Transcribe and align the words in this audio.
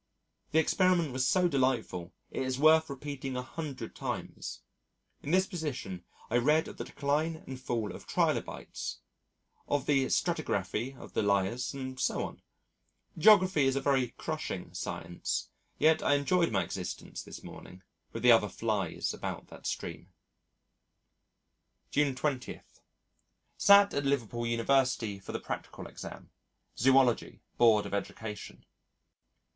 The 0.49 0.57
experiment 0.57 1.13
was 1.13 1.27
so 1.27 1.47
delightful 1.47 2.11
it 2.31 2.41
is 2.41 2.57
worth 2.57 2.89
repeating 2.89 3.35
a 3.37 3.43
hundred 3.43 3.95
times. 3.95 4.63
In 5.21 5.29
this 5.29 5.45
position 5.45 6.05
I 6.27 6.37
read 6.37 6.67
of 6.67 6.77
the 6.77 6.83
decline 6.83 7.43
and 7.45 7.61
fall 7.61 7.95
of 7.95 8.07
Trilobites, 8.07 8.97
of 9.67 9.85
the 9.85 10.07
Stratigraphy 10.07 10.97
of 10.97 11.13
the 11.13 11.21
Lias 11.21 11.75
and 11.75 11.99
so 11.99 12.23
on. 12.23 12.41
Geology 13.15 13.65
is 13.67 13.75
a 13.75 13.79
very 13.79 14.07
crushing 14.17 14.73
science, 14.73 15.51
yet 15.77 16.01
I 16.01 16.15
enjoyed 16.15 16.51
my 16.51 16.63
existence 16.63 17.21
this 17.21 17.43
morning 17.43 17.83
with 18.11 18.23
the 18.23 18.31
other 18.31 18.49
flies 18.49 19.13
about 19.13 19.49
that 19.49 19.67
stream. 19.67 20.07
June 21.91 22.15
20. 22.15 22.59
Sat 23.55 23.93
at 23.93 24.05
Liverpool 24.07 24.47
University 24.47 25.19
for 25.19 25.31
the 25.31 25.39
practical 25.39 25.85
exam. 25.85 26.31
Zoology, 26.75 27.43
Board 27.59 27.85
of 27.85 27.93
Education. 27.93 28.65